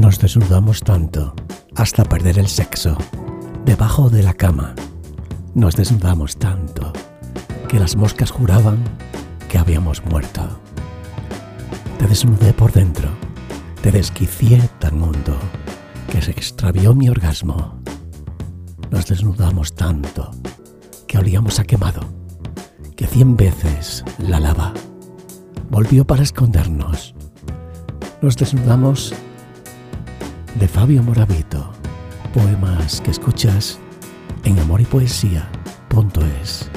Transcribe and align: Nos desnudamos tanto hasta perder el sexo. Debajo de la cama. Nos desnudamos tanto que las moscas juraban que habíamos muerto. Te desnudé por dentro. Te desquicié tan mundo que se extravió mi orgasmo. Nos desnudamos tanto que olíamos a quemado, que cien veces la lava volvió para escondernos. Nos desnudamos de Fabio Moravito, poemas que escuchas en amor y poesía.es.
Nos 0.00 0.18
desnudamos 0.18 0.80
tanto 0.80 1.34
hasta 1.76 2.04
perder 2.04 2.38
el 2.38 2.48
sexo. 2.48 2.96
Debajo 3.66 4.08
de 4.08 4.22
la 4.22 4.32
cama. 4.32 4.74
Nos 5.54 5.76
desnudamos 5.76 6.38
tanto 6.38 6.90
que 7.68 7.78
las 7.78 7.96
moscas 7.96 8.30
juraban 8.30 8.78
que 9.50 9.58
habíamos 9.58 10.02
muerto. 10.06 10.40
Te 11.98 12.06
desnudé 12.06 12.54
por 12.54 12.72
dentro. 12.72 13.10
Te 13.82 13.92
desquicié 13.92 14.70
tan 14.78 14.98
mundo 14.98 15.36
que 16.10 16.22
se 16.22 16.30
extravió 16.30 16.94
mi 16.94 17.10
orgasmo. 17.10 17.78
Nos 18.90 19.06
desnudamos 19.06 19.74
tanto 19.74 20.30
que 21.06 21.18
olíamos 21.18 21.60
a 21.60 21.64
quemado, 21.64 22.00
que 22.96 23.06
cien 23.06 23.36
veces 23.36 24.02
la 24.16 24.40
lava 24.40 24.72
volvió 25.68 26.06
para 26.06 26.22
escondernos. 26.22 27.14
Nos 28.22 28.38
desnudamos 28.38 29.14
de 30.58 30.68
Fabio 30.68 31.02
Moravito, 31.02 31.72
poemas 32.34 33.00
que 33.00 33.10
escuchas 33.10 33.78
en 34.44 34.58
amor 34.58 34.80
y 34.80 34.84
poesía.es. 34.84 36.70